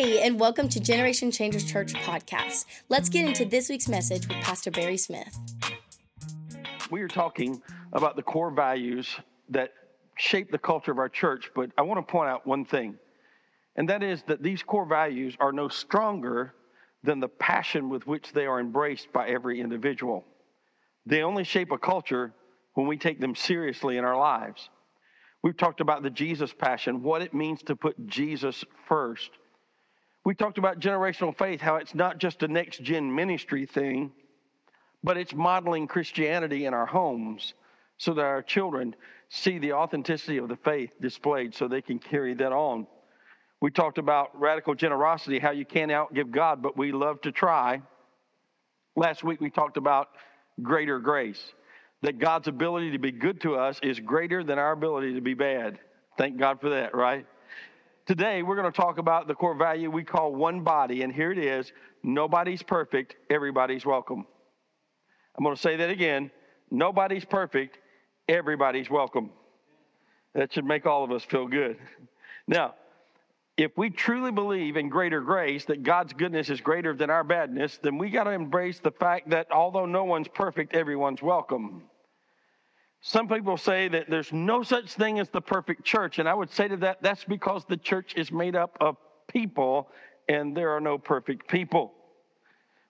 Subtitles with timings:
[0.00, 2.64] Hey, and welcome to Generation Changers Church podcast.
[2.88, 5.38] Let's get into this week's message with Pastor Barry Smith.
[6.90, 7.60] We are talking
[7.92, 9.14] about the core values
[9.50, 9.74] that
[10.16, 12.98] shape the culture of our church, but I want to point out one thing,
[13.76, 16.54] and that is that these core values are no stronger
[17.04, 20.24] than the passion with which they are embraced by every individual.
[21.04, 22.32] They only shape a culture
[22.72, 24.70] when we take them seriously in our lives.
[25.42, 29.28] We've talked about the Jesus passion, what it means to put Jesus first.
[30.24, 34.12] We talked about generational faith, how it's not just a next gen ministry thing,
[35.02, 37.54] but it's modeling Christianity in our homes
[37.96, 38.94] so that our children
[39.28, 42.86] see the authenticity of the faith displayed so they can carry that on.
[43.60, 47.82] We talked about radical generosity, how you can't outgive God, but we love to try.
[48.96, 50.08] Last week we talked about
[50.62, 51.42] greater grace,
[52.02, 55.34] that God's ability to be good to us is greater than our ability to be
[55.34, 55.78] bad.
[56.18, 57.26] Thank God for that, right?
[58.10, 61.30] Today, we're going to talk about the core value we call one body, and here
[61.30, 61.70] it is
[62.02, 64.26] nobody's perfect, everybody's welcome.
[65.38, 66.32] I'm going to say that again
[66.72, 67.78] nobody's perfect,
[68.28, 69.30] everybody's welcome.
[70.34, 71.76] That should make all of us feel good.
[72.48, 72.74] Now,
[73.56, 77.78] if we truly believe in greater grace, that God's goodness is greater than our badness,
[77.80, 81.84] then we got to embrace the fact that although no one's perfect, everyone's welcome.
[83.02, 86.50] Some people say that there's no such thing as the perfect church, and I would
[86.50, 88.96] say to that, that's because the church is made up of
[89.28, 89.88] people,
[90.28, 91.94] and there are no perfect people.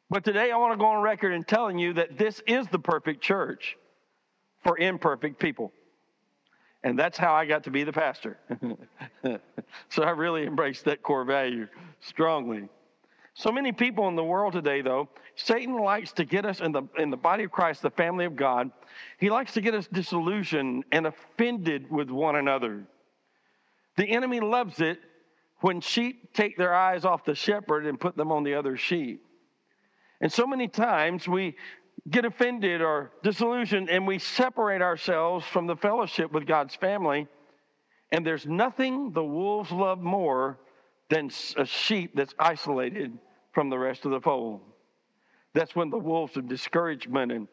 [0.08, 2.80] But today I want to go on record in telling you that this is the
[2.80, 3.76] perfect church
[4.64, 5.72] for imperfect people.
[6.82, 8.38] And that's how I got to be the pastor.
[9.88, 11.68] so I really embraced that core value
[12.00, 12.68] strongly.
[13.34, 16.82] So many people in the world today, though, Satan likes to get us in the,
[16.98, 18.70] in the body of Christ, the family of God,
[19.18, 22.84] he likes to get us disillusioned and offended with one another.
[23.96, 24.98] The enemy loves it
[25.60, 29.24] when sheep take their eyes off the shepherd and put them on the other sheep.
[30.20, 31.56] And so many times we
[32.08, 37.28] get offended or disillusioned and we separate ourselves from the fellowship with God's family.
[38.10, 40.58] And there's nothing the wolves love more
[41.08, 43.18] than a sheep that's isolated
[43.52, 44.60] from the rest of the fold.
[45.54, 47.48] That's when the wolves of discouragement and,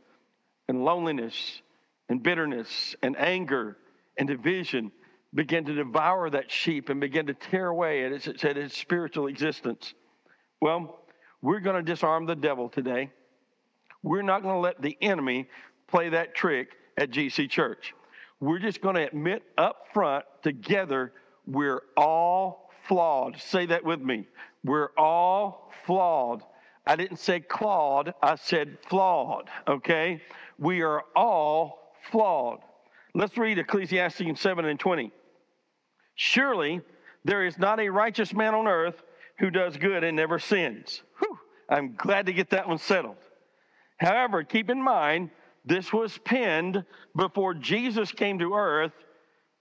[0.67, 1.61] and loneliness
[2.09, 3.77] and bitterness and anger
[4.17, 4.91] and division
[5.33, 9.27] begin to devour that sheep and begin to tear away at its, at its spiritual
[9.27, 9.93] existence.
[10.61, 10.99] Well,
[11.41, 13.11] we're going to disarm the devil today.
[14.03, 15.49] We're not going to let the enemy
[15.87, 17.93] play that trick at GC Church.
[18.39, 21.11] We're just going to admit up front together
[21.47, 23.39] we're all flawed.
[23.39, 24.27] Say that with me.
[24.67, 26.43] We're all flawed.
[26.85, 30.21] I didn't say clawed, I said flawed, okay?
[30.59, 32.59] We are all flawed.
[33.15, 35.11] Let's read Ecclesiastes 7 and 20.
[36.15, 36.81] Surely
[37.23, 39.01] there is not a righteous man on earth
[39.39, 41.01] who does good and never sins.
[41.19, 41.37] Whew,
[41.69, 43.17] I'm glad to get that one settled.
[43.97, 45.29] However, keep in mind,
[45.65, 46.83] this was penned
[47.15, 48.93] before Jesus came to earth,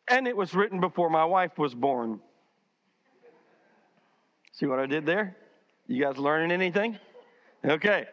[0.09, 2.21] and it was written before my wife was born.
[4.59, 5.37] See what I did there?
[5.87, 6.99] You guys learning anything?
[7.62, 8.06] Okay.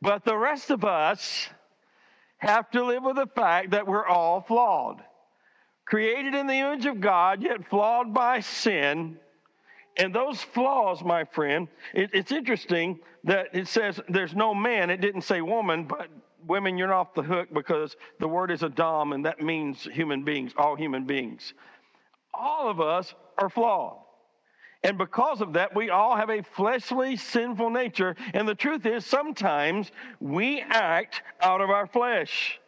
[0.00, 1.48] But the rest of us
[2.38, 5.02] have to live with the fact that we're all flawed.
[5.84, 9.18] Created in the image of God, yet flawed by sin.
[9.98, 14.88] And those flaws, my friend, it, it's interesting that it says there's no man.
[14.88, 16.08] It didn't say woman, but
[16.46, 20.52] women, you're off the hook because the word is Adam, and that means human beings,
[20.56, 21.52] all human beings.
[22.32, 23.98] All of us are flawed.
[24.82, 28.16] And because of that, we all have a fleshly, sinful nature.
[28.32, 32.58] And the truth is, sometimes we act out of our flesh.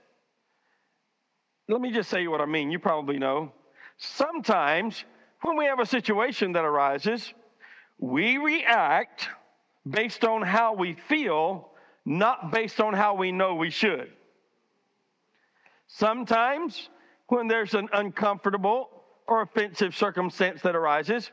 [1.68, 2.70] Let me just say what I mean.
[2.70, 3.52] You probably know.
[3.96, 5.04] Sometimes
[5.40, 7.32] when we have a situation that arises,
[7.98, 9.28] we react
[9.88, 11.70] based on how we feel,
[12.04, 14.12] not based on how we know we should.
[15.86, 16.90] Sometimes
[17.28, 18.90] when there's an uncomfortable
[19.26, 21.30] or offensive circumstance that arises,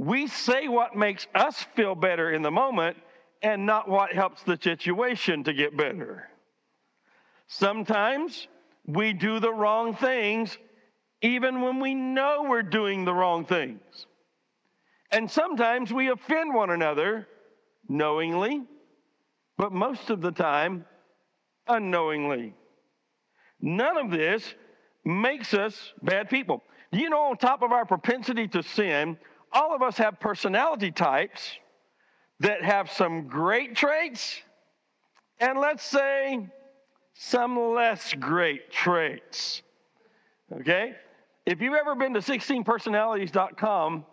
[0.00, 2.96] we say what makes us feel better in the moment
[3.42, 6.26] and not what helps the situation to get better.
[7.48, 8.48] Sometimes
[8.86, 10.56] we do the wrong things
[11.20, 13.82] even when we know we're doing the wrong things.
[15.10, 17.28] And sometimes we offend one another
[17.86, 18.62] knowingly,
[19.58, 20.86] but most of the time
[21.68, 22.54] unknowingly.
[23.60, 24.54] None of this
[25.04, 26.62] makes us bad people.
[26.90, 29.18] Do you know, on top of our propensity to sin,
[29.52, 31.56] all of us have personality types
[32.40, 34.40] that have some great traits
[35.40, 36.46] and let's say
[37.14, 39.62] some less great traits.
[40.52, 40.94] Okay?
[41.46, 44.04] If you've ever been to 16personalities.com,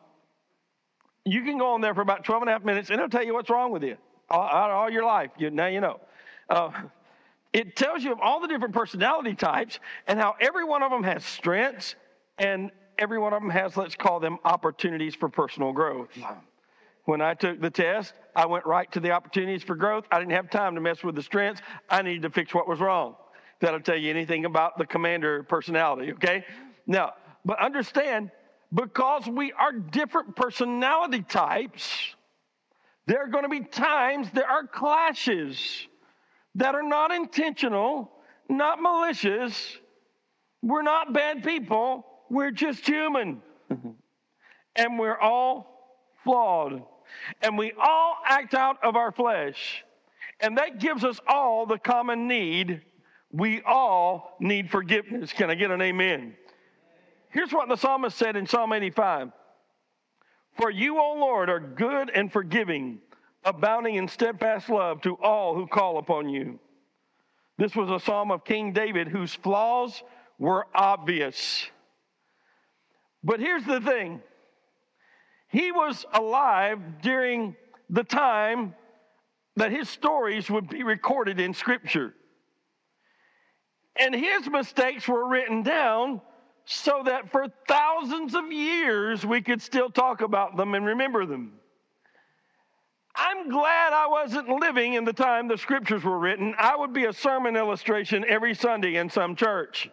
[1.26, 3.24] You can go on there for about 12 and a half minutes and it'll tell
[3.26, 3.98] you what's wrong with you
[4.30, 5.32] all, all your life.
[5.38, 6.00] You, now you know.
[6.50, 6.72] Uh,
[7.54, 11.04] it tells you of all the different personality types and how every one of them
[11.04, 11.96] has strengths
[12.38, 16.10] and every one of them has, let's call them opportunities for personal growth.
[17.06, 20.06] When I took the test, I went right to the opportunities for growth.
[20.12, 21.62] I didn't have time to mess with the strengths.
[21.90, 23.16] I needed to fix what was wrong.
[23.62, 26.44] That'll tell you anything about the commander personality, okay?
[26.86, 27.14] Now,
[27.46, 28.30] but understand,
[28.74, 32.16] because we are different personality types,
[33.06, 35.88] there are going to be times there are clashes
[36.56, 38.12] that are not intentional,
[38.50, 39.78] not malicious.
[40.62, 43.42] We're not bad people, we're just human.
[43.72, 43.90] Mm-hmm.
[44.78, 46.84] and we're all flawed.
[47.42, 49.84] And we all act out of our flesh.
[50.40, 52.82] And that gives us all the common need.
[53.32, 55.34] We all need forgiveness.
[55.34, 56.36] Can I get an amen?
[57.30, 59.32] Here's what the psalmist said in Psalm 85
[60.58, 63.00] For you, O Lord, are good and forgiving,
[63.44, 66.60] abounding in steadfast love to all who call upon you.
[67.58, 70.04] This was a psalm of King David whose flaws
[70.38, 71.68] were obvious.
[73.28, 74.22] But here's the thing
[75.50, 77.58] he was alive during
[77.90, 78.74] the time
[79.58, 82.14] that his stories would be recorded in Scripture.
[84.00, 86.22] And his mistakes were written down
[86.64, 91.52] so that for thousands of years we could still talk about them and remember them.
[93.14, 96.56] I'm glad I wasn't living in the time the scriptures were written.
[96.58, 99.90] I would be a sermon illustration every Sunday in some church.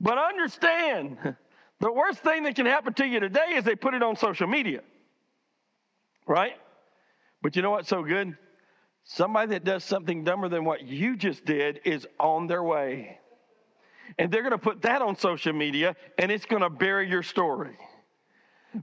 [0.00, 1.36] But understand,
[1.80, 4.46] the worst thing that can happen to you today is they put it on social
[4.46, 4.80] media.
[6.26, 6.54] Right?
[7.40, 8.36] But you know what's so good?
[9.04, 13.18] Somebody that does something dumber than what you just did is on their way.
[14.18, 17.22] And they're going to put that on social media and it's going to bury your
[17.22, 17.76] story.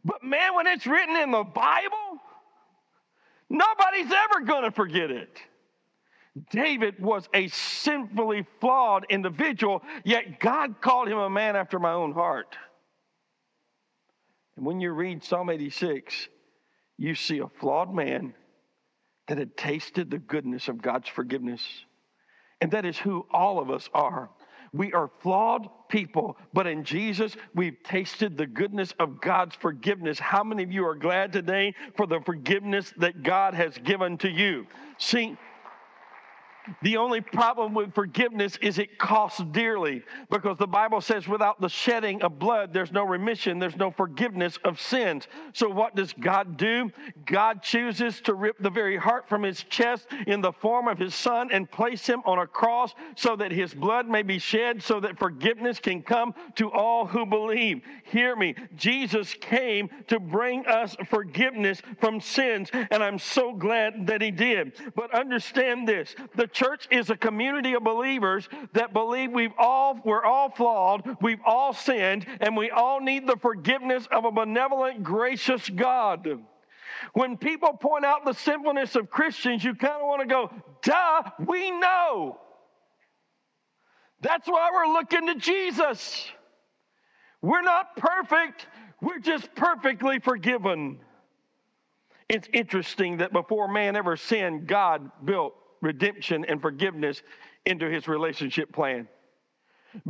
[0.03, 2.19] But man, when it's written in the Bible,
[3.49, 5.37] nobody's ever going to forget it.
[6.49, 12.11] David was a sinfully flawed individual, yet God called him a man after my own
[12.11, 12.57] heart.
[14.57, 16.29] And when you read Psalm 86,
[16.97, 18.33] you see a flawed man
[19.27, 21.61] that had tasted the goodness of God's forgiveness.
[22.61, 24.29] And that is who all of us are.
[24.71, 30.19] We are flawed people, but in Jesus, we've tasted the goodness of God's forgiveness.
[30.19, 34.29] How many of you are glad today for the forgiveness that God has given to
[34.29, 34.67] you?
[34.97, 35.37] See,
[36.81, 41.69] the only problem with forgiveness is it costs dearly because the Bible says without the
[41.69, 45.27] shedding of blood, there's no remission, there's no forgiveness of sins.
[45.53, 46.91] So, what does God do?
[47.25, 51.15] God chooses to rip the very heart from his chest in the form of his
[51.15, 54.99] son and place him on a cross so that his blood may be shed, so
[54.99, 57.81] that forgiveness can come to all who believe.
[58.05, 58.55] Hear me.
[58.75, 64.73] Jesus came to bring us forgiveness from sins, and I'm so glad that he did.
[64.95, 70.23] But understand this the church is a community of believers that believe we've all we're
[70.23, 75.69] all flawed, we've all sinned, and we all need the forgiveness of a benevolent, gracious
[75.69, 76.27] God.
[77.13, 80.49] When people point out the sinfulness of Christians, you kind of want to go,
[80.81, 82.39] duh, we know.
[84.21, 86.27] That's why we're looking to Jesus.
[87.41, 88.65] We're not perfect,
[89.01, 90.99] we're just perfectly forgiven.
[92.27, 95.53] It's interesting that before man ever sinned, God built
[95.85, 97.21] redemption and forgiveness
[97.65, 99.07] into his relationship plan.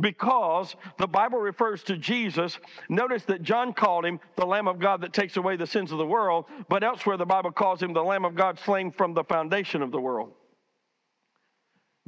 [0.00, 5.02] Because the Bible refers to Jesus, notice that John called him the Lamb of God
[5.02, 8.02] that takes away the sins of the world, but elsewhere the Bible calls him the
[8.02, 10.32] Lamb of God slain from the foundation of the world.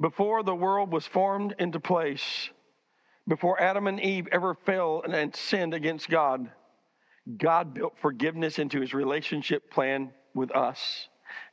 [0.00, 2.50] Before the world was formed into place,
[3.28, 6.50] before Adam and Eve ever fell and sinned against God,
[7.36, 11.08] God built forgiveness into his relationship plan with us.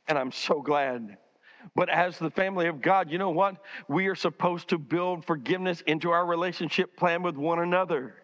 [0.08, 1.18] And I'm so glad
[1.74, 3.56] but as the family of God, you know what?
[3.88, 8.14] We are supposed to build forgiveness into our relationship plan with one another.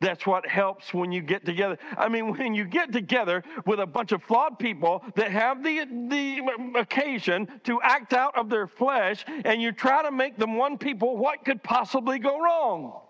[0.00, 1.78] That's what helps when you get together.
[1.96, 5.84] I mean, when you get together with a bunch of flawed people that have the,
[6.08, 10.78] the occasion to act out of their flesh and you try to make them one
[10.78, 13.00] people, what could possibly go wrong?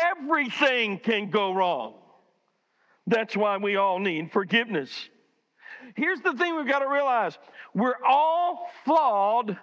[0.00, 1.94] Everything can go wrong.
[3.06, 5.08] That's why we all need forgiveness.
[5.96, 7.36] Here's the thing we've got to realize
[7.74, 9.58] we're all flawed,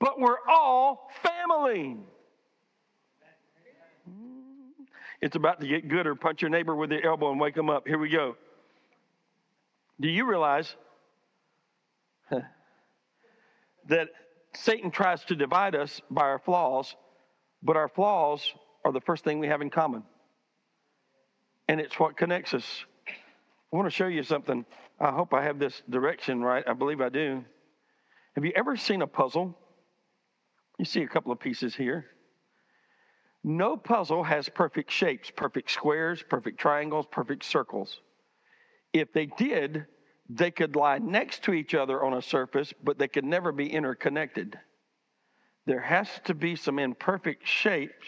[0.00, 1.96] but we're all family.
[5.20, 7.70] It's about to get good, or Punch your neighbor with the elbow and wake them
[7.70, 7.88] up.
[7.88, 8.36] Here we go.
[10.00, 10.72] Do you realize
[13.88, 14.08] that
[14.54, 16.94] Satan tries to divide us by our flaws,
[17.62, 18.52] but our flaws
[18.84, 20.04] are the first thing we have in common?
[21.66, 22.84] And it's what connects us.
[23.72, 24.64] I want to show you something.
[25.00, 26.64] I hope I have this direction right.
[26.66, 27.44] I believe I do.
[28.34, 29.56] Have you ever seen a puzzle?
[30.78, 32.06] You see a couple of pieces here.
[33.44, 38.00] No puzzle has perfect shapes, perfect squares, perfect triangles, perfect circles.
[38.92, 39.86] If they did,
[40.28, 43.72] they could lie next to each other on a surface, but they could never be
[43.72, 44.58] interconnected.
[45.66, 48.06] There has to be some imperfect shapes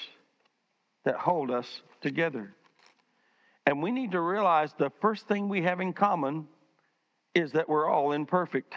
[1.04, 2.54] that hold us together.
[3.66, 6.48] And we need to realize the first thing we have in common
[7.34, 8.74] is that we're all imperfect.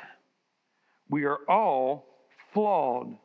[1.10, 2.05] We are all
[2.53, 3.17] flawed.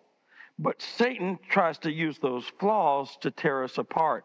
[0.59, 4.25] But Satan tries to use those flaws to tear us apart.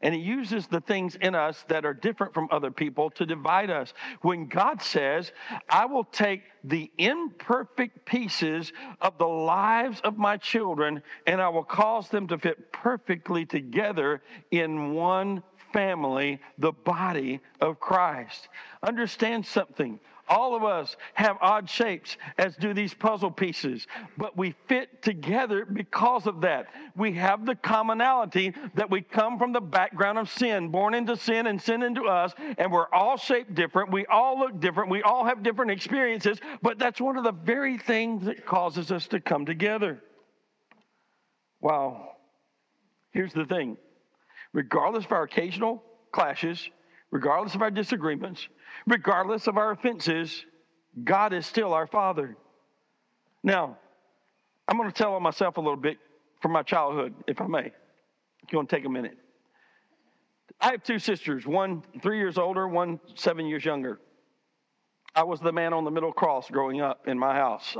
[0.00, 3.70] And he uses the things in us that are different from other people to divide
[3.70, 3.94] us.
[4.20, 5.32] When God says,
[5.70, 11.64] I will take the imperfect pieces of the lives of my children and I will
[11.64, 15.42] cause them to fit perfectly together in one
[15.74, 18.48] family, the body of Christ.
[18.82, 19.98] Understand something.
[20.26, 25.66] All of us have odd shapes, as do these puzzle pieces, but we fit together
[25.66, 26.68] because of that.
[26.96, 31.46] We have the commonality that we come from the background of sin, born into sin
[31.46, 33.92] and sin into us, and we're all shaped different.
[33.92, 34.88] We all look different.
[34.90, 39.06] We all have different experiences, but that's one of the very things that causes us
[39.08, 40.00] to come together.
[41.60, 42.12] Wow.
[43.10, 43.76] Here's the thing
[44.54, 45.82] regardless of our occasional
[46.12, 46.70] clashes,
[47.10, 48.48] regardless of our disagreements,
[48.86, 50.46] regardless of our offenses,
[51.02, 52.36] God is still our Father.
[53.42, 53.76] Now,
[54.66, 55.98] I'm going to tell on myself a little bit
[56.40, 57.66] from my childhood, if I may.
[58.42, 59.18] If you want to take a minute.
[60.60, 64.00] I have two sisters, one three years older, one seven years younger.
[65.14, 67.76] I was the man on the middle cross growing up in my house,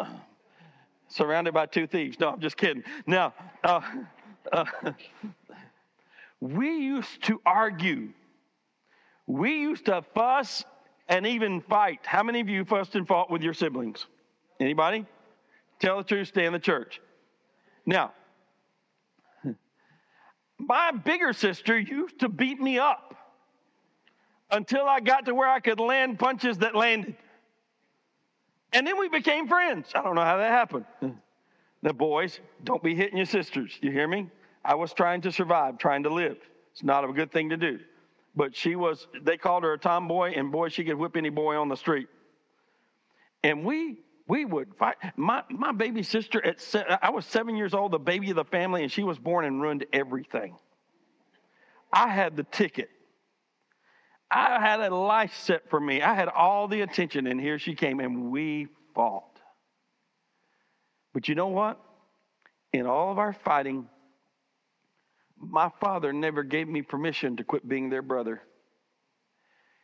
[1.08, 2.18] surrounded by two thieves.
[2.18, 2.82] No, I'm just kidding.
[3.06, 3.80] Now, uh,
[4.52, 4.64] uh,
[6.44, 8.10] we used to argue.
[9.26, 10.62] We used to fuss
[11.08, 12.00] and even fight.
[12.04, 14.04] How many of you fussed and fought with your siblings?
[14.60, 15.06] Anybody?
[15.80, 17.00] Tell the truth, stay in the church.
[17.86, 18.12] Now,
[20.58, 23.16] my bigger sister used to beat me up
[24.50, 27.16] until I got to where I could land punches that landed.
[28.74, 29.88] And then we became friends.
[29.94, 30.84] I don't know how that happened.
[31.82, 33.78] The boys, don't be hitting your sisters.
[33.82, 34.26] You hear me?
[34.64, 36.38] I was trying to survive, trying to live.
[36.72, 37.78] It's not a good thing to do
[38.36, 41.56] but she was, they called her a tomboy, and boy, she could whip any boy
[41.56, 42.08] on the street.
[43.42, 44.96] And we, we would fight.
[45.16, 48.44] My, my baby sister, at se- I was seven years old, the baby of the
[48.44, 50.56] family, and she was born and ruined everything.
[51.92, 52.88] I had the ticket.
[54.30, 56.02] I had a life set for me.
[56.02, 59.38] I had all the attention, and here she came, and we fought.
[61.12, 61.80] But you know what?
[62.72, 63.86] In all of our fighting,
[65.50, 68.42] my father never gave me permission to quit being their brother.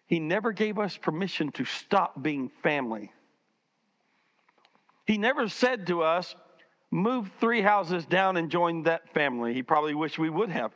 [0.07, 3.13] He never gave us permission to stop being family.
[5.07, 6.35] He never said to us,
[6.91, 9.55] move three houses down and join that family.
[9.55, 10.73] He probably wished we would have.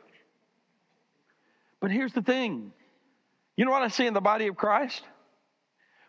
[1.81, 2.71] But here's the thing
[3.57, 5.03] you know what I see in the body of Christ?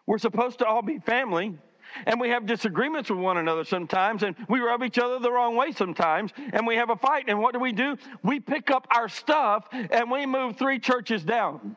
[0.06, 1.58] We're supposed to all be family,
[2.04, 5.56] and we have disagreements with one another sometimes, and we rub each other the wrong
[5.56, 7.24] way sometimes, and we have a fight.
[7.28, 7.96] And what do we do?
[8.22, 11.76] We pick up our stuff and we move three churches down.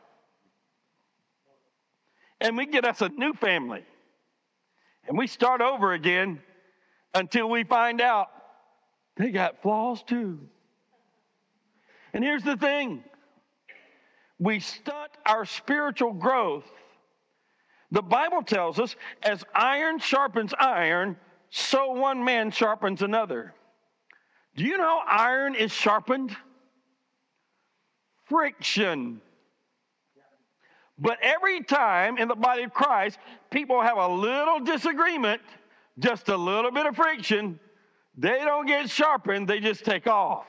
[2.40, 3.84] And we get us a new family.
[5.06, 6.40] And we start over again
[7.14, 8.28] until we find out
[9.16, 10.38] they got flaws too.
[12.12, 13.04] And here's the thing
[14.38, 16.64] we stunt our spiritual growth
[17.90, 21.16] the Bible tells us, as iron sharpens iron,
[21.50, 23.52] so one man sharpens another.
[24.56, 26.36] Do you know iron is sharpened?
[28.26, 29.20] Friction.
[30.98, 33.18] But every time in the body of Christ,
[33.50, 35.40] people have a little disagreement,
[35.98, 37.58] just a little bit of friction,
[38.16, 40.46] they don't get sharpened, they just take off.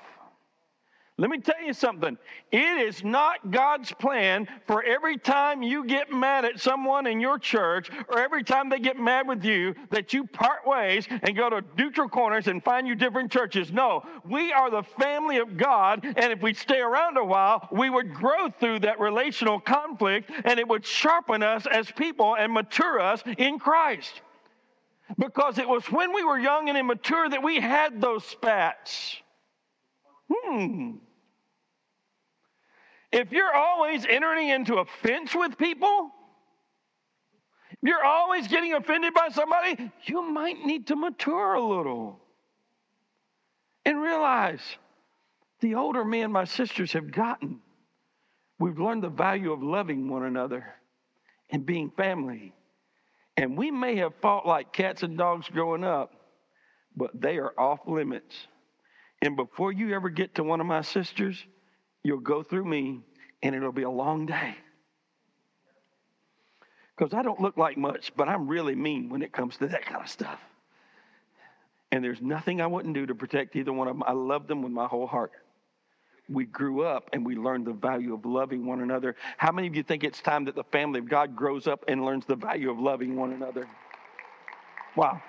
[1.22, 2.18] Let me tell you something.
[2.52, 7.38] It is not God's plan for every time you get mad at someone in your
[7.38, 11.48] church or every time they get mad with you that you part ways and go
[11.48, 13.72] to neutral corners and find you different churches.
[13.72, 17.92] No, we are the family of God, and if we stay around a while, we
[17.92, 23.00] would grow through that relational conflict and it would sharpen us as people and mature
[23.00, 24.24] us in Christ.
[25.20, 29.18] Because it was when we were young and immature that we had those spats.
[30.28, 30.94] Hmm.
[33.12, 36.12] If you're always entering into a fence with people,
[37.82, 42.20] you're always getting offended by somebody, you might need to mature a little
[43.86, 44.62] and realize
[45.62, 47.60] the older me and my sisters have gotten,
[48.60, 50.66] we've learned the value of loving one another
[51.50, 52.54] and being family.
[53.38, 56.14] And we may have fought like cats and dogs growing up,
[56.96, 58.36] but they are off limits.
[59.22, 61.44] And before you ever get to one of my sisters,
[62.04, 63.02] you'll go through me
[63.44, 64.56] and it'll be a long day.
[66.96, 69.86] Because I don't look like much, but I'm really mean when it comes to that
[69.86, 70.40] kind of stuff.
[71.92, 74.04] And there's nothing I wouldn't do to protect either one of them.
[74.06, 75.32] I love them with my whole heart.
[76.30, 79.16] We grew up and we learned the value of loving one another.
[79.38, 82.06] How many of you think it's time that the family of God grows up and
[82.06, 83.68] learns the value of loving one another?
[84.96, 85.22] Wow.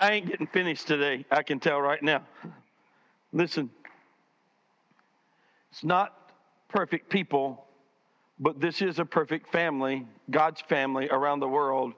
[0.00, 1.26] I ain't getting finished today.
[1.30, 2.22] I can tell right now.
[3.32, 3.70] Listen,
[5.72, 6.30] it's not
[6.68, 7.64] perfect people,
[8.38, 11.94] but this is a perfect family, God's family around the world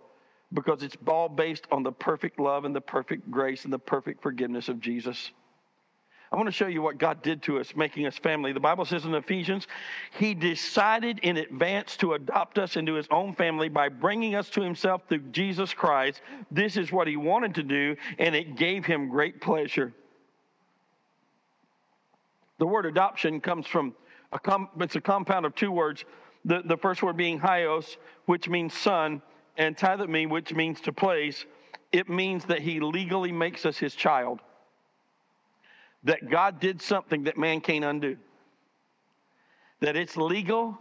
[0.52, 4.22] because it's all based on the perfect love and the perfect grace and the perfect
[4.22, 5.32] forgiveness of Jesus.
[6.30, 8.52] I want to show you what God did to us, making us family.
[8.52, 9.66] The Bible says in Ephesians,
[10.12, 14.62] He decided in advance to adopt us into His own family by bringing us to
[14.62, 16.22] Himself through Jesus Christ.
[16.50, 19.92] This is what He wanted to do, and it gave Him great pleasure.
[22.58, 23.94] The word adoption comes from
[24.32, 26.04] a com- it's a compound of two words.
[26.44, 27.96] The, the first word being hyos,
[28.26, 29.22] which means son,
[29.56, 29.76] and
[30.08, 31.46] me, which means to place,
[31.92, 34.40] it means that he legally makes us his child.
[36.02, 38.16] That God did something that man can't undo.
[39.80, 40.78] That it's legal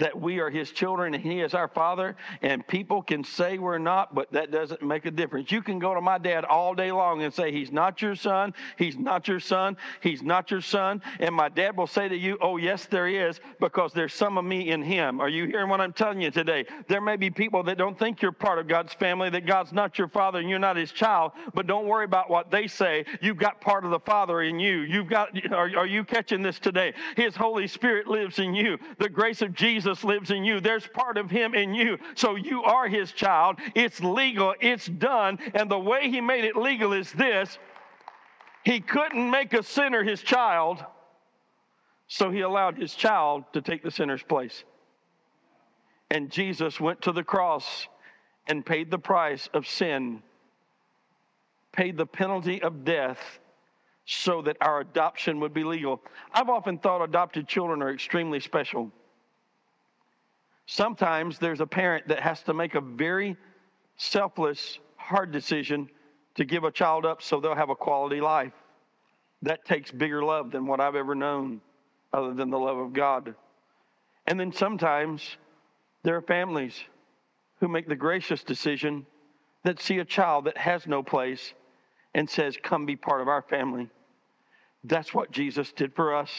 [0.00, 3.78] that we are his children and he is our father and people can say we're
[3.78, 5.52] not but that doesn't make a difference.
[5.52, 8.54] You can go to my dad all day long and say he's not your son.
[8.78, 9.76] He's not your son.
[10.00, 11.02] He's not your son.
[11.20, 14.44] And my dad will say to you oh yes there is because there's some of
[14.44, 15.20] me in him.
[15.20, 16.64] Are you hearing what i'm telling you today?
[16.88, 19.98] There may be people that don't think you're part of god's family that god's not
[19.98, 23.04] your father and you're not his child but don't worry about what they say.
[23.20, 24.80] You've got part of the father in you.
[24.80, 26.94] You've got are, are you catching this today?
[27.16, 28.78] His holy spirit lives in you.
[28.98, 30.60] The grace of jesus Jesus lives in you.
[30.60, 31.98] There's part of him in you.
[32.14, 33.58] So you are his child.
[33.74, 35.38] It's legal, it's done.
[35.54, 37.58] And the way he made it legal is this
[38.62, 40.84] he couldn't make a sinner his child,
[42.08, 44.64] so he allowed his child to take the sinner's place.
[46.10, 47.88] And Jesus went to the cross
[48.46, 50.22] and paid the price of sin,
[51.72, 53.18] paid the penalty of death
[54.04, 56.02] so that our adoption would be legal.
[56.32, 58.92] I've often thought adopted children are extremely special.
[60.72, 63.36] Sometimes there's a parent that has to make a very
[63.96, 65.90] selfless, hard decision
[66.36, 68.52] to give a child up so they'll have a quality life.
[69.42, 71.60] That takes bigger love than what I've ever known,
[72.12, 73.34] other than the love of God.
[74.28, 75.36] And then sometimes
[76.04, 76.80] there are families
[77.58, 79.06] who make the gracious decision
[79.64, 81.52] that see a child that has no place
[82.14, 83.90] and says, Come be part of our family.
[84.84, 86.30] That's what Jesus did for us.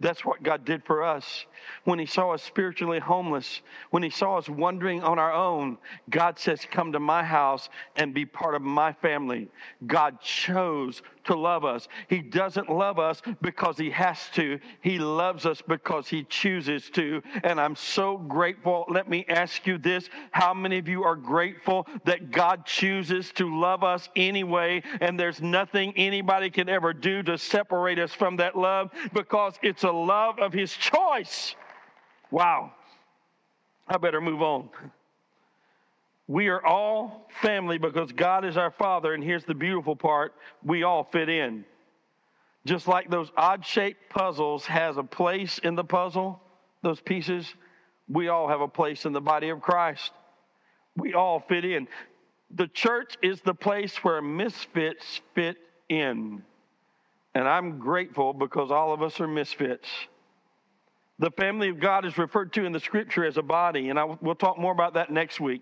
[0.00, 1.46] That's what God did for us.
[1.84, 5.78] When He saw us spiritually homeless, when He saw us wandering on our own,
[6.10, 9.48] God says, Come to my house and be part of my family.
[9.86, 11.88] God chose to love us.
[12.08, 17.22] He doesn't love us because He has to, He loves us because He chooses to.
[17.44, 18.84] And I'm so grateful.
[18.88, 23.58] Let me ask you this How many of you are grateful that God chooses to
[23.58, 24.82] love us anyway?
[25.00, 29.82] And there's nothing anybody can ever do to separate us from that love because it's
[29.82, 31.54] a love of His choice.
[32.30, 32.72] Wow.
[33.88, 34.68] I better move on.
[36.28, 40.82] We are all family because God is our Father, and here's the beautiful part we
[40.82, 41.64] all fit in.
[42.64, 46.40] Just like those odd shaped puzzles has a place in the puzzle,
[46.82, 47.52] those pieces,
[48.08, 50.12] we all have a place in the body of Christ.
[50.96, 51.86] We all fit in.
[52.54, 55.56] The church is the place where misfits fit
[55.88, 56.42] in.
[57.36, 59.86] And I'm grateful because all of us are misfits.
[61.18, 64.06] The family of God is referred to in the scripture as a body, and I,
[64.22, 65.60] we'll talk more about that next week.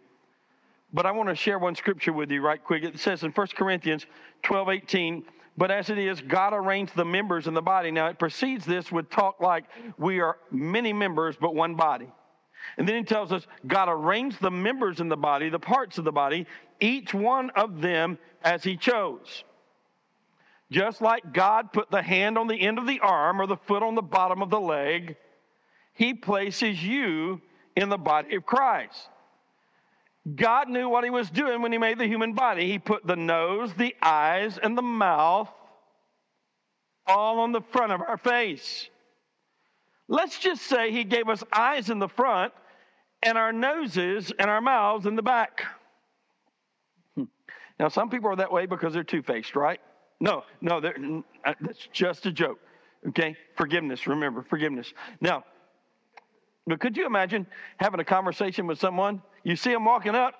[0.93, 2.85] But I want to share one scripture with you right quick.
[2.85, 4.07] It says in 1 Corinthians
[4.45, 5.25] 12 18,
[5.57, 7.91] but as it is, God arranged the members in the body.
[7.91, 9.65] Now, it precedes this with talk like
[9.99, 12.07] we are many members, but one body.
[12.79, 16.05] And then he tells us God arranged the members in the body, the parts of
[16.05, 16.47] the body,
[16.79, 19.43] each one of them as he chose.
[20.71, 23.83] Just like God put the hand on the end of the arm or the foot
[23.83, 25.17] on the bottom of the leg,
[25.93, 27.41] he places you
[27.77, 29.09] in the body of Christ.
[30.35, 32.71] God knew what he was doing when he made the human body.
[32.71, 35.51] He put the nose, the eyes, and the mouth
[37.07, 38.89] all on the front of our face.
[40.09, 42.53] Let's just say he gave us eyes in the front
[43.23, 45.65] and our noses and our mouths in the back.
[47.15, 47.25] Hmm.
[47.79, 49.81] Now, some people are that way because they're two faced, right?
[50.21, 50.79] No, no,
[51.45, 52.59] uh, that's just a joke.
[53.09, 53.37] Okay?
[53.57, 54.93] Forgiveness, remember, forgiveness.
[55.21, 55.45] Now,
[56.67, 57.47] But could you imagine
[57.77, 59.23] having a conversation with someone?
[59.43, 60.35] You see them walking up.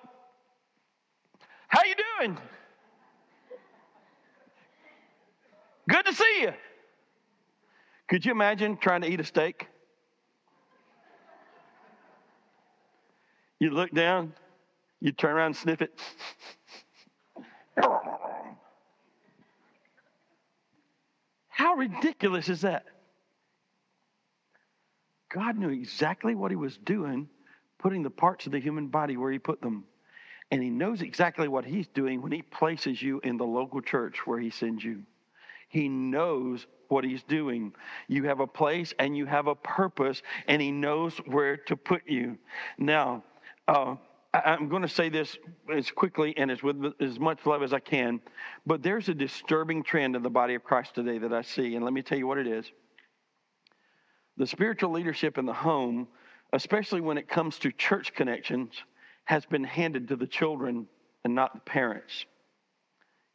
[1.67, 2.37] How you doing?
[5.87, 6.53] Good to see you.
[8.07, 9.67] Could you imagine trying to eat a steak?
[13.59, 14.33] You look down,
[14.99, 15.99] you turn around and sniff it.
[21.55, 22.83] How ridiculous is that?
[25.33, 27.29] God knew exactly what He was doing,
[27.79, 29.85] putting the parts of the human body where He put them.
[30.51, 34.27] And He knows exactly what He's doing when He places you in the local church
[34.27, 35.03] where He sends you.
[35.69, 37.73] He knows what He's doing.
[38.09, 42.01] You have a place and you have a purpose, and He knows where to put
[42.05, 42.37] you.
[42.77, 43.23] Now,
[43.65, 43.95] uh,
[44.43, 45.37] I'm going to say this
[45.73, 48.19] as quickly and as with as much love as I can,
[48.65, 51.85] but there's a disturbing trend in the body of Christ today that I see, and
[51.85, 52.69] let me tell you what it is.
[54.37, 56.07] The spiritual leadership in the home,
[56.51, 58.73] especially when it comes to church connections,
[59.23, 60.87] has been handed to the children
[61.23, 62.25] and not the parents.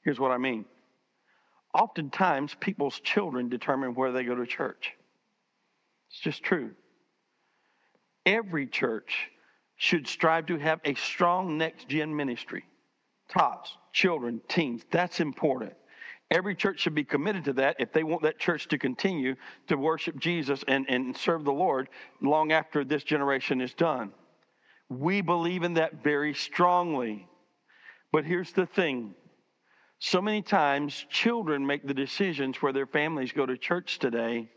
[0.02, 0.64] Here's what I mean.
[1.72, 4.92] Oftentimes, people's children determine where they go to church.
[6.10, 6.70] It's just true.
[8.26, 9.30] Every church
[9.80, 12.62] should strive to have a strong next gen ministry.
[13.30, 15.72] Tots, children, teens, that's important.
[16.30, 19.36] Every church should be committed to that if they want that church to continue
[19.68, 21.88] to worship Jesus and, and serve the Lord
[22.20, 24.12] long after this generation is done.
[24.90, 27.26] We believe in that very strongly.
[28.12, 29.14] But here's the thing
[29.98, 34.50] so many times, children make the decisions where their families go to church today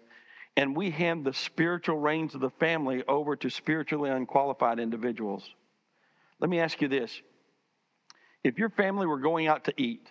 [0.56, 5.50] and we hand the spiritual reins of the family over to spiritually unqualified individuals.
[6.40, 7.22] Let me ask you this
[8.44, 10.08] if your family were going out to eat,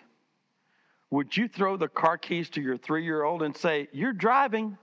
[1.11, 4.77] would you throw the car keys to your three year old and say, You're driving?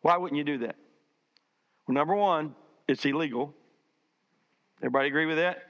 [0.00, 0.76] Why wouldn't you do that?
[1.86, 2.54] Well, number one,
[2.88, 3.54] it's illegal.
[4.80, 5.62] Everybody agree with that?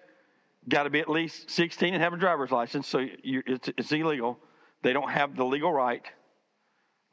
[0.68, 4.38] Got to be at least 16 and have a driver's license, so it's, it's illegal.
[4.82, 6.02] They don't have the legal right.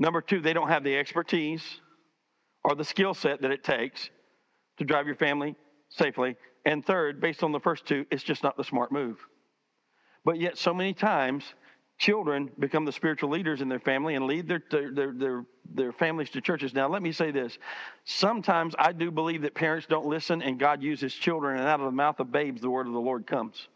[0.01, 1.63] Number two, they don't have the expertise
[2.63, 4.09] or the skill set that it takes
[4.77, 5.55] to drive your family
[5.89, 6.37] safely.
[6.65, 9.19] And third, based on the first two, it's just not the smart move.
[10.25, 11.43] But yet, so many times,
[11.99, 16.31] children become the spiritual leaders in their family and lead their, their, their, their, families
[16.31, 16.73] to churches.
[16.73, 17.59] Now, let me say this.
[18.03, 21.85] Sometimes I do believe that parents don't listen and God uses children, and out of
[21.85, 23.67] the mouth of babes, the word of the Lord comes.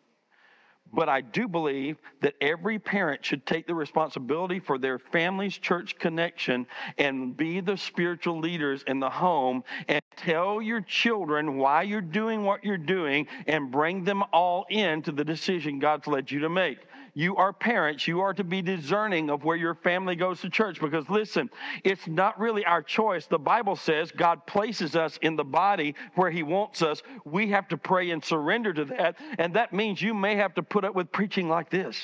[0.94, 5.98] But I do believe that every parent should take the responsibility for their family's church
[5.98, 6.68] connection
[6.98, 12.44] and be the spiritual leaders in the home and tell your children why you're doing
[12.44, 16.80] what you're doing and bring them all into the decision God's led you to make
[17.18, 20.82] you are parents, you are to be discerning of where your family goes to church
[20.82, 21.50] because listen,
[21.86, 23.26] it's not really our choice.
[23.26, 27.02] The Bible says God places us in the body where He wants us.
[27.24, 29.16] We have to pray and surrender to that.
[29.40, 31.98] And that means you may have to put up with preaching like this.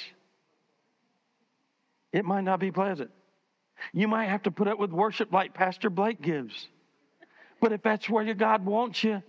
[2.14, 3.12] It might not be pleasant.
[3.92, 6.70] You might have to put up with worship like Pastor Blake gives.
[7.60, 9.22] But if that's where God wants you,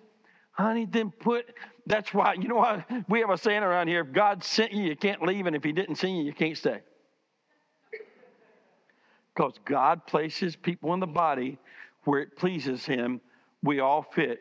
[0.52, 1.52] honey, then put
[1.86, 2.84] that's why, you know what?
[3.08, 5.64] We have a saying around here if God sent you, you can't leave, and if
[5.64, 6.80] He didn't send you, you can't stay.
[9.34, 11.58] Because God places people in the body
[12.04, 13.20] where it pleases Him.
[13.62, 14.40] We all fit.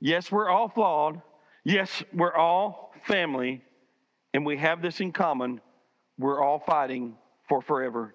[0.00, 1.22] Yes, we're all flawed.
[1.64, 3.62] Yes, we're all family.
[4.34, 5.60] And we have this in common.
[6.18, 7.16] We're all fighting
[7.48, 8.14] for forever.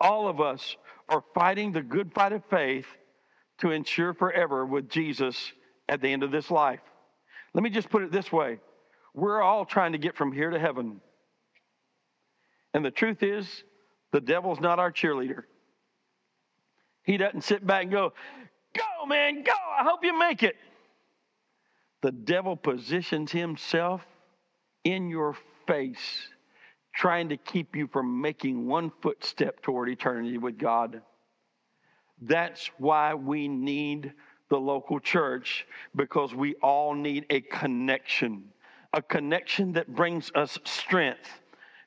[0.00, 0.76] All of us
[1.08, 2.86] are fighting the good fight of faith
[3.58, 5.52] to ensure forever with Jesus
[5.88, 6.80] at the end of this life.
[7.54, 8.58] Let me just put it this way
[9.14, 11.00] we're all trying to get from here to heaven.
[12.72, 13.64] And the truth is,
[14.12, 15.42] the devil's not our cheerleader.
[17.02, 18.12] He doesn't sit back and go,
[18.74, 19.52] Go, man, go.
[19.52, 20.54] I hope you make it.
[22.02, 24.02] The devil positions himself
[24.84, 25.36] in your
[25.66, 26.28] face,
[26.94, 31.02] trying to keep you from making one footstep toward eternity with God.
[32.22, 34.12] That's why we need
[34.50, 38.44] the local church because we all need a connection,
[38.92, 41.39] a connection that brings us strength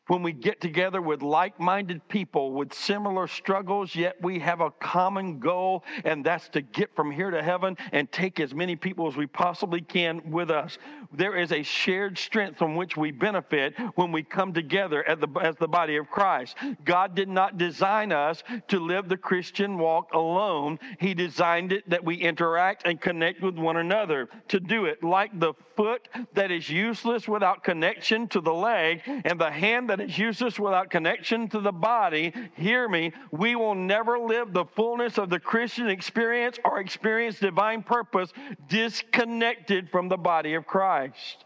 [0.08, 4.72] when we get together with like minded people with similar struggles, yet we have a
[4.72, 9.08] common goal, and that's to get from here to heaven and take as many people
[9.08, 10.78] as we possibly can with us.
[11.14, 15.56] There is a shared strength from which we benefit when we come together the, as
[15.56, 16.58] the body of Christ.
[16.84, 22.04] God did not design us to live the Christian walk alone, He designed it that
[22.04, 24.28] we interact and connect with one another.
[24.50, 29.40] To do it like the foot that is useless without connection to the leg, and
[29.40, 34.18] the hand that is useless without connection to the body, hear me, we will never
[34.18, 38.32] live the fullness of the Christian experience or experience divine purpose
[38.68, 41.46] disconnected from the body of Christ.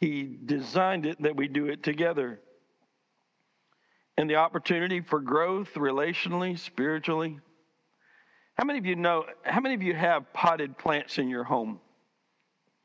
[0.00, 2.40] He designed it that we do it together.
[4.16, 7.38] And the opportunity for growth relationally, spiritually.
[8.54, 11.80] How many of you know, how many of you have potted plants in your home?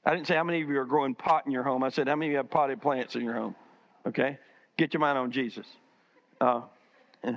[0.05, 1.83] I didn't say how many of you are growing pot in your home.
[1.83, 3.55] I said how many of you have potted plants in your home?
[4.07, 4.37] Okay?
[4.77, 5.67] Get your mind on Jesus.
[6.39, 6.61] Uh,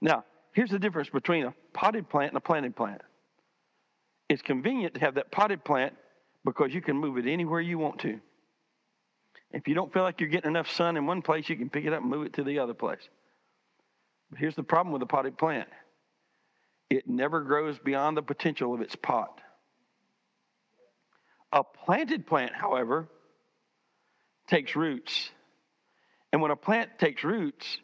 [0.00, 3.02] now, here's the difference between a potted plant and a planted plant.
[4.28, 5.94] It's convenient to have that potted plant
[6.44, 8.20] because you can move it anywhere you want to.
[9.52, 11.84] If you don't feel like you're getting enough sun in one place, you can pick
[11.84, 13.08] it up and move it to the other place.
[14.30, 15.68] But here's the problem with a potted plant
[16.88, 19.40] it never grows beyond the potential of its pot.
[21.52, 23.08] A planted plant, however,
[24.46, 25.30] takes roots.
[26.32, 27.78] And when a plant takes roots,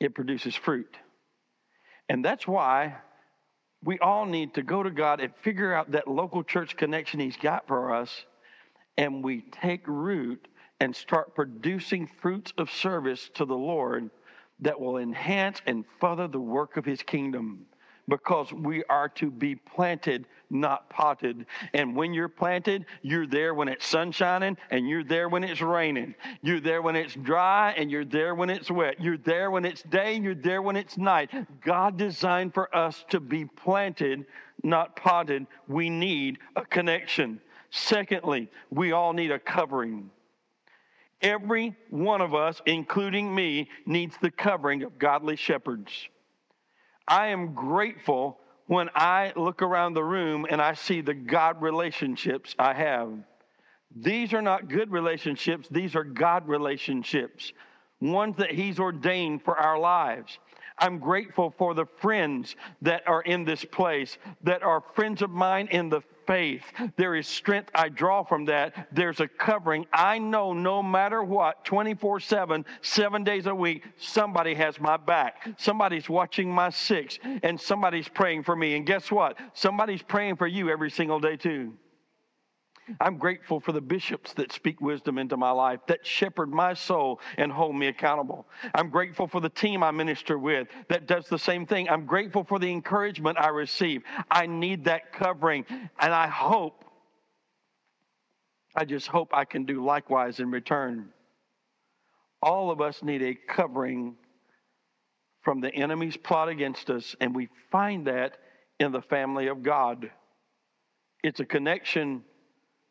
[0.00, 0.96] it produces fruit.
[2.08, 2.96] And that's why
[3.84, 7.36] we all need to go to God and figure out that local church connection He's
[7.36, 8.24] got for us,
[8.96, 10.48] and we take root
[10.80, 14.10] and start producing fruits of service to the Lord
[14.60, 17.66] that will enhance and further the work of His kingdom
[18.08, 21.46] because we are to be planted, not potted.
[21.74, 26.14] And when you're planted, you're there when it's sunshining and you're there when it's raining.
[26.42, 29.00] You're there when it's dry and you're there when it's wet.
[29.00, 31.30] You're there when it's day and you're there when it's night.
[31.62, 34.24] God designed for us to be planted,
[34.62, 35.46] not potted.
[35.68, 37.40] We need a connection.
[37.70, 40.10] Secondly, we all need a covering.
[41.20, 46.08] Every one of us, including me, needs the covering of godly shepherds.
[47.08, 52.54] I am grateful when I look around the room and I see the God relationships
[52.58, 53.12] I have.
[53.96, 57.52] These are not good relationships, these are God relationships,
[58.00, 60.38] ones that He's ordained for our lives.
[60.80, 65.68] I'm grateful for the friends that are in this place, that are friends of mine
[65.70, 66.62] in the faith.
[66.96, 68.88] There is strength I draw from that.
[68.92, 69.86] There's a covering.
[69.92, 75.48] I know no matter what, 24 7, seven days a week, somebody has my back.
[75.56, 78.76] Somebody's watching my six, and somebody's praying for me.
[78.76, 79.38] And guess what?
[79.54, 81.72] Somebody's praying for you every single day, too.
[83.00, 87.20] I'm grateful for the bishops that speak wisdom into my life, that shepherd my soul
[87.36, 88.46] and hold me accountable.
[88.74, 91.88] I'm grateful for the team I minister with that does the same thing.
[91.88, 94.02] I'm grateful for the encouragement I receive.
[94.30, 96.84] I need that covering, and I hope,
[98.74, 101.10] I just hope I can do likewise in return.
[102.42, 104.16] All of us need a covering
[105.42, 108.38] from the enemy's plot against us, and we find that
[108.78, 110.10] in the family of God.
[111.24, 112.22] It's a connection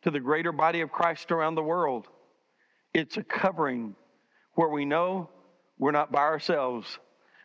[0.08, 2.08] to the greater body of Christ around the world.
[2.94, 3.94] It's a covering
[4.56, 5.30] where we know
[5.78, 6.98] we're not by ourselves.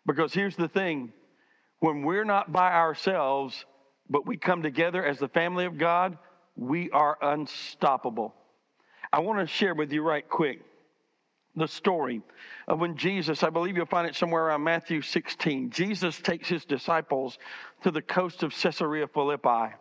[0.07, 1.13] Because here's the thing
[1.81, 3.65] when we're not by ourselves,
[4.09, 6.17] but we come together as the family of God,
[6.55, 8.33] we are unstoppable.
[9.13, 10.61] I want to share with you right quick
[11.57, 12.23] the story
[12.69, 16.65] of when Jesus, I believe you'll find it somewhere around Matthew 16, Jesus takes his
[16.65, 17.39] disciples
[17.83, 19.75] to the coast of Caesarea Philippi.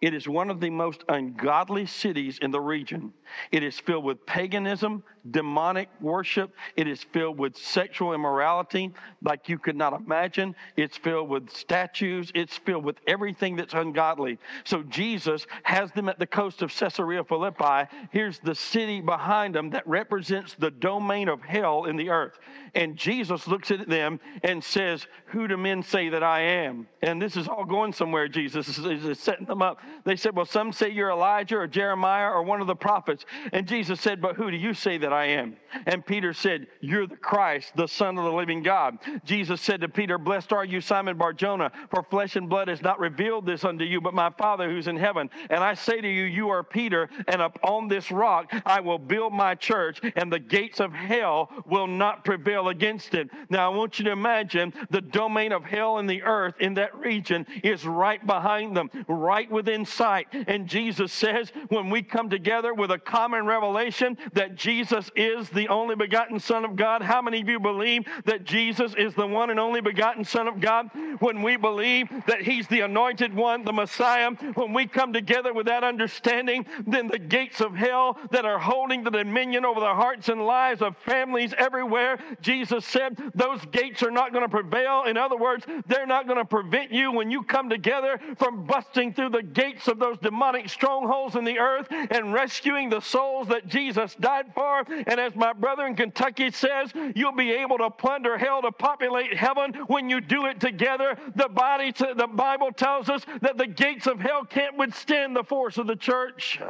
[0.00, 3.12] It is one of the most ungodly cities in the region.
[3.50, 6.54] It is filled with paganism, demonic worship.
[6.76, 10.54] It is filled with sexual immorality like you could not imagine.
[10.76, 12.30] It's filled with statues.
[12.34, 14.38] It's filled with everything that's ungodly.
[14.64, 17.88] So Jesus has them at the coast of Caesarea Philippi.
[18.10, 22.38] Here's the city behind them that represents the domain of hell in the earth.
[22.74, 26.86] And Jesus looks at them and says, Who do men say that I am?
[27.02, 29.80] And this is all going somewhere, Jesus is setting them up.
[30.04, 33.24] They said, Well, some say you're Elijah or Jeremiah or one of the prophets.
[33.52, 35.56] And Jesus said, But who do you say that I am?
[35.86, 38.98] And Peter said, You're the Christ, the Son of the living God.
[39.24, 43.00] Jesus said to Peter, Blessed are you, Simon Barjona, for flesh and blood has not
[43.00, 45.30] revealed this unto you, but my Father who's in heaven.
[45.50, 49.32] And I say to you, You are Peter, and upon this rock I will build
[49.32, 53.28] my church, and the gates of hell will not prevail against it.
[53.50, 56.94] Now, I want you to imagine the domain of hell and the earth in that
[56.94, 60.28] region is right behind them, right within sight.
[60.46, 65.68] And Jesus says, when we come together with a common revelation that Jesus is the
[65.68, 69.50] only begotten Son of God, how many of you believe that Jesus is the one
[69.50, 70.90] and only begotten Son of God?
[71.20, 75.66] When we believe that He's the anointed one, the Messiah, when we come together with
[75.66, 80.28] that understanding, then the gates of hell that are holding the dominion over the hearts
[80.28, 85.04] and lives of families everywhere, Jesus said, those gates are not going to prevail.
[85.04, 89.14] In other words, they're not going to prevent you when you come together from busting
[89.14, 93.48] through the gates gates of those demonic strongholds in the earth and rescuing the souls
[93.48, 94.84] that Jesus died for.
[95.06, 99.34] And as my brother in Kentucky says, you'll be able to plunder hell to populate
[99.34, 101.16] heaven when you do it together.
[101.34, 105.78] The body, the Bible tells us that the gates of hell can't withstand the force
[105.78, 106.60] of the church.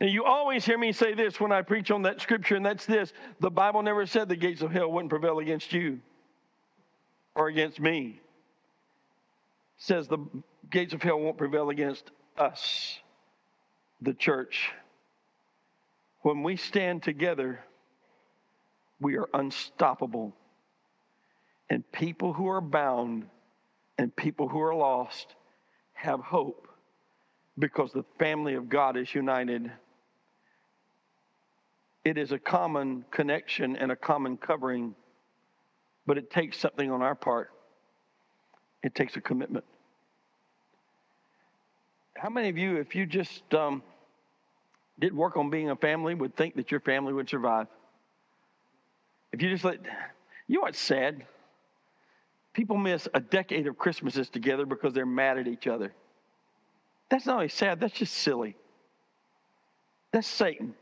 [0.00, 2.86] And you always hear me say this when I preach on that scripture, and that's
[2.86, 6.00] this the Bible never said the gates of hell wouldn't prevail against you
[7.34, 8.18] or against me.
[8.18, 10.18] It says the
[10.70, 12.98] gates of hell won't prevail against us,
[14.00, 14.70] the church.
[16.22, 17.60] When we stand together,
[19.00, 20.34] we are unstoppable.
[21.68, 23.26] And people who are bound
[23.96, 25.34] and people who are lost
[25.92, 26.68] have hope
[27.58, 29.70] because the family of God is united
[32.04, 34.94] it is a common connection and a common covering,
[36.06, 37.50] but it takes something on our part.
[38.82, 39.64] It takes a commitment.
[42.16, 43.82] How many of you, if you just um,
[45.00, 47.66] did work on being a family, would think that your family would survive?
[49.32, 49.78] If you just let,
[50.46, 51.24] you know what's sad?
[52.52, 55.92] People miss a decade of Christmases together because they're mad at each other.
[57.08, 58.56] That's not only sad, that's just silly.
[60.12, 60.74] That's Satan.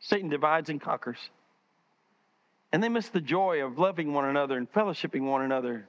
[0.00, 1.18] Satan divides and conquers.
[2.72, 5.86] And they miss the joy of loving one another and fellowshipping one another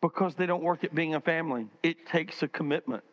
[0.00, 1.66] because they don't work at being a family.
[1.82, 3.04] It takes a commitment.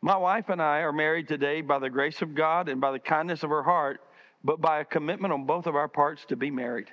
[0.00, 2.98] My wife and I are married today by the grace of God and by the
[2.98, 4.00] kindness of her heart,
[4.44, 6.88] but by a commitment on both of our parts to be married.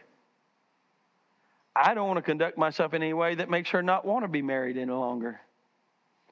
[1.75, 4.29] I don't want to conduct myself in any way that makes her not want to
[4.29, 5.39] be married any longer.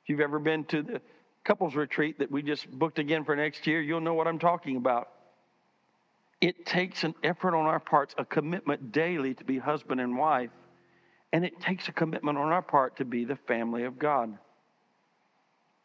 [0.01, 1.01] If you've ever been to the
[1.43, 4.77] couples retreat that we just booked again for next year, you'll know what I'm talking
[4.77, 5.09] about.
[6.41, 10.49] It takes an effort on our parts, a commitment daily to be husband and wife,
[11.31, 14.37] and it takes a commitment on our part to be the family of God.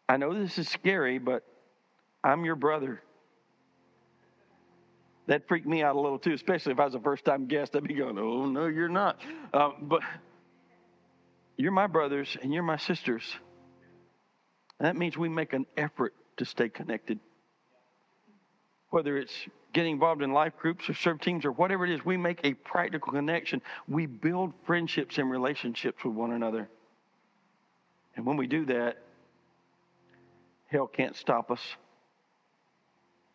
[0.09, 1.45] I know this is scary, but
[2.25, 3.03] I'm your brother.
[5.27, 7.77] That freaked me out a little too, especially if I was a first time guest.
[7.77, 9.21] I'd be going, oh, no, you're not.
[9.53, 10.01] Uh, but
[11.59, 13.23] you're my brothers and you're my sisters.
[14.79, 17.19] And that means we make an effort to stay connected.
[18.91, 19.35] Whether it's
[19.75, 22.55] getting involved in life groups or serve teams or whatever it is, we make a
[22.55, 23.61] practical connection.
[23.87, 26.71] We build friendships and relationships with one another.
[28.17, 28.97] And when we do that,
[30.69, 31.61] hell can't stop us.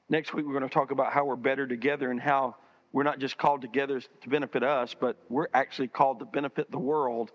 [0.10, 2.56] Next week, we're going to talk about how we're better together and how
[2.92, 6.80] we're not just called together to benefit us, but we're actually called to benefit the
[6.80, 7.32] world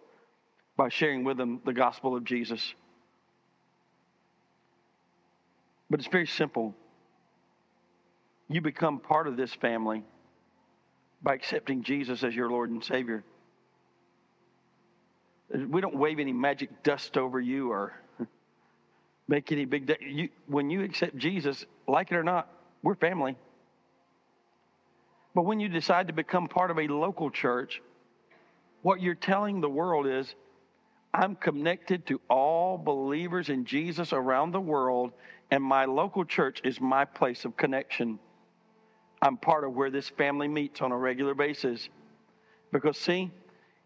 [0.76, 2.74] by sharing with them the gospel of Jesus.
[5.90, 6.74] But it's very simple.
[8.48, 10.04] You become part of this family
[11.22, 13.24] by accepting Jesus as your Lord and Savior.
[15.52, 17.94] We don't wave any magic dust over you or
[19.28, 19.94] make any big.
[20.00, 22.50] You, when you accept Jesus, like it or not,
[22.82, 23.36] we're family.
[25.34, 27.80] But when you decide to become part of a local church,
[28.82, 30.34] what you're telling the world is,
[31.12, 35.12] I'm connected to all believers in Jesus around the world,
[35.50, 38.18] and my local church is my place of connection.
[39.20, 41.88] I'm part of where this family meets on a regular basis.
[42.72, 43.30] Because, see,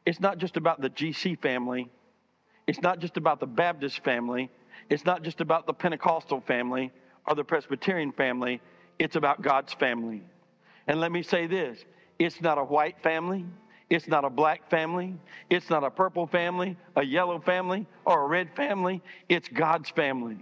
[0.04, 1.90] it's not just about the GC family,
[2.66, 4.50] it's not just about the Baptist family,
[4.88, 6.90] it's not just about the Pentecostal family
[7.26, 8.60] or the Presbyterian family,
[8.98, 10.22] it's about God's family.
[10.86, 11.84] And let me say this
[12.18, 13.44] it's not a white family,
[13.90, 15.14] it's not a black family,
[15.50, 20.38] it's not a purple family, a yellow family, or a red family, it's God's family.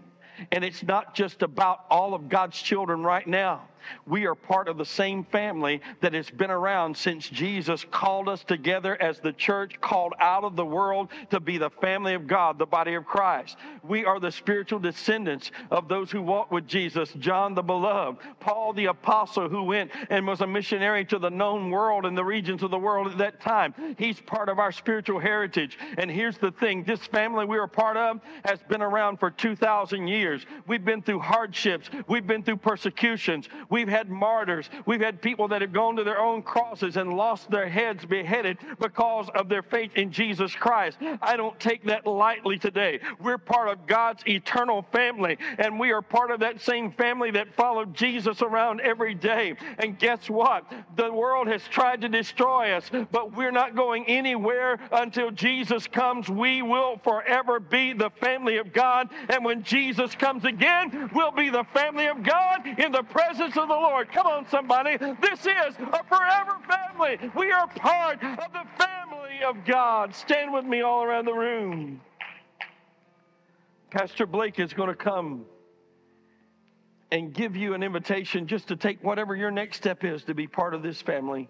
[0.53, 3.63] And it's not just about all of God's children right now.
[4.07, 8.45] We are part of the same family that has been around since Jesus called us
[8.45, 12.59] together as the church called out of the world to be the family of God,
[12.59, 13.57] the body of Christ.
[13.83, 18.73] We are the spiritual descendants of those who walked with Jesus, John the beloved, Paul
[18.73, 22.63] the apostle who went and was a missionary to the known world and the regions
[22.63, 23.75] of the world at that time.
[23.99, 25.79] He's part of our spiritual heritage.
[25.99, 30.09] And here's the thing this family we are part of has been around for 2,000
[30.09, 30.47] years.
[30.67, 33.49] We've been through hardships, we've been through persecutions.
[33.71, 34.69] We've had martyrs.
[34.85, 38.59] We've had people that have gone to their own crosses and lost their heads beheaded
[38.81, 40.99] because of their faith in Jesus Christ.
[41.23, 43.01] I don't take that lightly today.
[43.21, 47.55] We're part of God's eternal family, and we are part of that same family that
[47.55, 49.55] followed Jesus around every day.
[49.79, 50.65] And guess what?
[50.97, 56.29] The world has tried to destroy us, but we're not going anywhere until Jesus comes.
[56.29, 59.09] We will forever be the family of God.
[59.29, 63.69] And when Jesus comes again, we'll be the family of God in the presence of
[63.69, 64.11] the Lord.
[64.13, 64.97] Come on, somebody.
[64.97, 67.19] This is a forever family.
[67.37, 70.15] We are part of the family of God.
[70.15, 72.01] Stand with me all around the room.
[73.91, 75.45] Pastor Blake is going to come
[77.13, 80.47] and give you an invitation just to take whatever your next step is to be
[80.47, 81.49] part of this family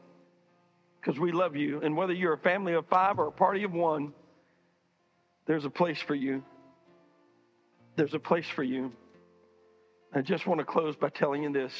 [1.01, 1.81] because we love you.
[1.83, 4.13] And whether you're a family of five or a party of one,
[5.47, 6.43] there's a place for you.
[7.97, 8.93] There's a place for you.
[10.15, 11.73] I just want to close by telling you this.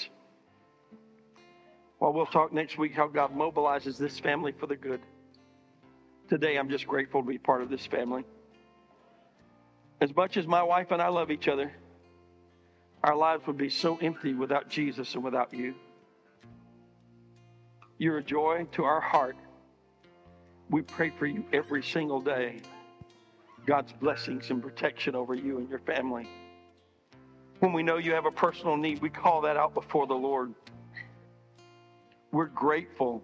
[2.01, 5.03] Well, we'll talk next week how God mobilizes this family for the good.
[6.30, 8.24] Today, I'm just grateful to be part of this family.
[10.01, 11.70] As much as my wife and I love each other,
[13.05, 15.74] our lives would be so empty without Jesus and without you.
[17.98, 19.36] You're a joy to our heart.
[20.70, 22.62] We pray for you every single day.
[23.66, 26.26] God's blessings and protection over you and your family.
[27.59, 30.55] When we know you have a personal need, we call that out before the Lord.
[32.33, 33.22] We're grateful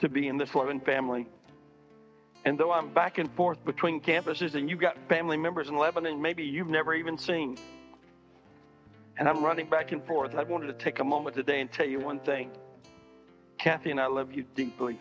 [0.00, 1.26] to be in this loving family.
[2.44, 6.22] And though I'm back and forth between campuses and you've got family members in Lebanon
[6.22, 7.58] maybe you've never even seen,
[9.18, 11.86] and I'm running back and forth, I wanted to take a moment today and tell
[11.86, 12.52] you one thing.
[13.58, 14.98] Kathy and I love you deeply.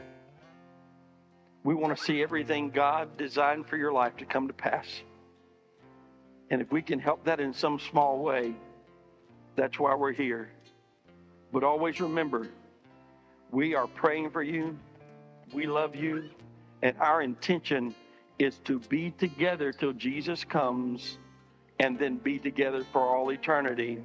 [1.64, 4.88] We want to see everything God designed for your life to come to pass.
[6.50, 8.56] And if we can help that in some small way,
[9.56, 10.50] that's why we're here.
[11.52, 12.48] But always remember,
[13.52, 14.78] we are praying for you.
[15.54, 16.30] We love you.
[16.82, 17.96] And our intention
[18.38, 21.18] is to be together till Jesus comes
[21.80, 24.02] and then be together for all eternity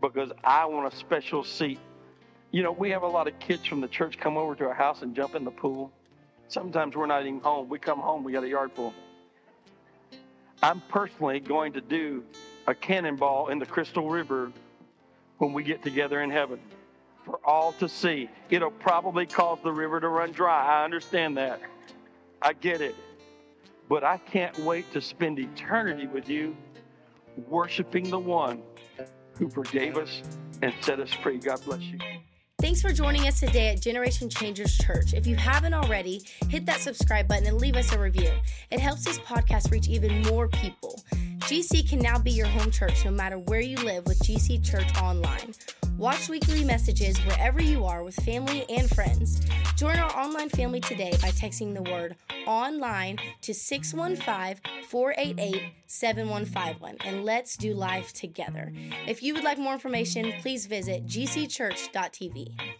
[0.00, 1.78] because I want a special seat.
[2.50, 4.74] You know, we have a lot of kids from the church come over to our
[4.74, 5.92] house and jump in the pool.
[6.48, 7.68] Sometimes we're not even home.
[7.68, 8.92] We come home, we got a yard full.
[10.62, 12.24] I'm personally going to do
[12.66, 14.52] a cannonball in the Crystal River
[15.38, 16.58] when we get together in heaven
[17.30, 18.28] for all to see.
[18.50, 20.80] It'll probably cause the river to run dry.
[20.80, 21.60] I understand that.
[22.42, 22.96] I get it.
[23.88, 26.56] But I can't wait to spend eternity with you
[27.48, 28.62] worshiping the one
[29.38, 30.22] who forgave us
[30.62, 31.38] and set us free.
[31.38, 31.98] God bless you.
[32.60, 35.14] Thanks for joining us today at Generation Changers Church.
[35.14, 38.30] If you haven't already, hit that subscribe button and leave us a review.
[38.70, 41.00] It helps this podcast reach even more people.
[41.50, 44.96] GC can now be your home church no matter where you live with GC Church
[45.02, 45.52] Online.
[45.98, 49.40] Watch weekly messages wherever you are with family and friends.
[49.74, 52.14] Join our online family today by texting the word
[52.46, 58.72] online to 615 488 7151 and let's do life together.
[59.08, 62.79] If you would like more information, please visit gcchurch.tv.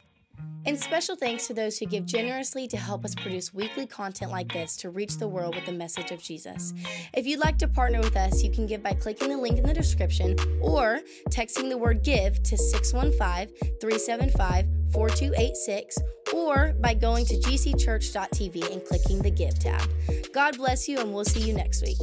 [0.66, 4.52] And special thanks to those who give generously to help us produce weekly content like
[4.52, 6.74] this to reach the world with the message of Jesus.
[7.14, 9.64] If you'd like to partner with us, you can give by clicking the link in
[9.64, 11.00] the description or
[11.30, 15.98] texting the word give to 615 375 4286
[16.34, 19.88] or by going to gcchurch.tv and clicking the give tab.
[20.32, 21.98] God bless you, and we'll see you next week.